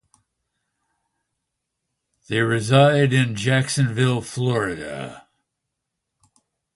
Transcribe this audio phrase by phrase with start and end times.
[2.27, 5.27] They reside in Jacksonville, Florida.